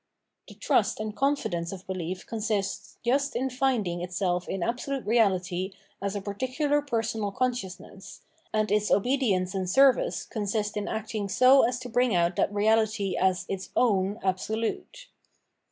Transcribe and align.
The 0.47 0.55
trust 0.55 0.99
and 0.99 1.15
confidence 1.15 1.71
of 1.71 1.85
behef 1.85 2.25
con 2.25 2.39
sists 2.39 2.95
just 3.05 3.35
in 3.35 3.51
finding 3.51 4.01
itself 4.01 4.49
in 4.49 4.63
absolute 4.63 5.05
Reahty 5.05 5.73
as 6.01 6.15
a 6.15 6.21
par 6.21 6.33
ticular 6.33 6.87
personal 6.87 7.31
consciousness, 7.31 8.21
and 8.51 8.71
its 8.71 8.89
obedience 8.89 9.53
and 9.53 9.69
service 9.69 10.23
consist 10.23 10.75
in 10.75 10.87
acting 10.87 11.29
so 11.29 11.61
as 11.61 11.77
to 11.81 11.87
bring 11.87 12.15
out 12.15 12.35
that 12.37 12.51
Reahty 12.51 13.15
as 13.15 13.45
its 13.47 13.69
ouM 13.77 14.17
Absolute. 14.23 15.05